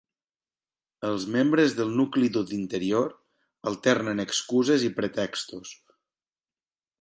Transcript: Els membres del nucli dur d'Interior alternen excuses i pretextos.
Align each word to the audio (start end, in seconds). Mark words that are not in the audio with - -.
Els 1.09 1.25
membres 1.35 1.75
del 1.79 1.91
nucli 1.99 2.29
dur 2.37 2.43
d'Interior 2.53 3.11
alternen 3.73 4.25
excuses 4.25 4.87
i 4.89 4.91
pretextos. 5.01 5.77